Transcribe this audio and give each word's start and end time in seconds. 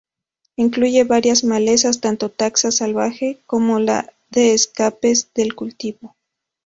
Incluye 0.55 1.03
varias 1.03 1.43
malezas, 1.43 2.01
tanto 2.01 2.29
taxa 2.29 2.71
salvajes 2.71 3.37
como 3.45 3.77
de 3.79 4.53
escapes 4.55 5.31
del 5.35 5.53
cultivo. 5.53 6.15